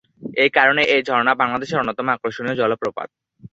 এই 0.37 0.49
কারণে 0.57 0.81
এই 0.93 1.01
ঝর্ণা 1.07 1.33
বাংলাদেশের 1.41 1.79
অন্যতম 1.81 2.07
আকর্ষণীয় 2.09 2.59
জলপ্রপাত। 2.61 3.09